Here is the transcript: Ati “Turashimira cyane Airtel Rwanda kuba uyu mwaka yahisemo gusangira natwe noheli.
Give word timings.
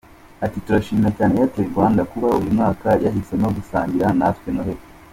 Ati 0.45 0.57
“Turashimira 0.65 1.09
cyane 1.17 1.33
Airtel 1.35 1.67
Rwanda 1.71 2.01
kuba 2.11 2.27
uyu 2.37 2.53
mwaka 2.55 2.87
yahisemo 3.03 3.47
gusangira 3.57 4.07
natwe 4.19 4.49
noheli. 4.53 4.83